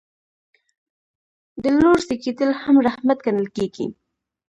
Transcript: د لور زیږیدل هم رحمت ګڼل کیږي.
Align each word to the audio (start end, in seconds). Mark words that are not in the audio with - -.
د 1.63 1.63
لور 1.79 1.99
زیږیدل 2.07 2.51
هم 2.63 2.75
رحمت 2.87 3.17
ګڼل 3.25 3.47
کیږي. 3.57 3.85